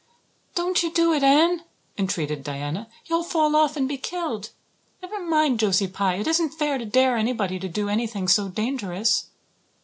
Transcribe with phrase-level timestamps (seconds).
[0.55, 1.61] "Don't you do it, Anne,"
[1.95, 2.87] entreated Diana.
[3.05, 4.49] "You'll fall off and be killed.
[4.99, 6.15] Never mind Josie Pye.
[6.15, 9.27] It isn't fair to dare anybody to do anything so dangerous."